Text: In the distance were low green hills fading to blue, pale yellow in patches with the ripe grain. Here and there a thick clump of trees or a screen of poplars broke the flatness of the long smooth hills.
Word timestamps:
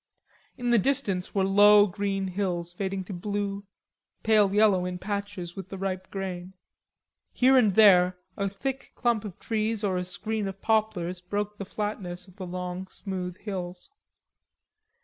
In 0.57 0.71
the 0.71 0.79
distance 0.79 1.35
were 1.35 1.43
low 1.45 1.85
green 1.85 2.29
hills 2.29 2.73
fading 2.73 3.03
to 3.03 3.13
blue, 3.13 3.65
pale 4.23 4.51
yellow 4.51 4.83
in 4.83 4.97
patches 4.97 5.55
with 5.55 5.69
the 5.69 5.77
ripe 5.77 6.09
grain. 6.09 6.53
Here 7.31 7.55
and 7.55 7.75
there 7.75 8.17
a 8.35 8.49
thick 8.49 8.93
clump 8.95 9.25
of 9.25 9.37
trees 9.37 9.83
or 9.83 9.97
a 9.97 10.03
screen 10.03 10.47
of 10.47 10.59
poplars 10.59 11.21
broke 11.21 11.59
the 11.59 11.65
flatness 11.65 12.27
of 12.27 12.37
the 12.37 12.47
long 12.47 12.87
smooth 12.87 13.37
hills. 13.41 13.91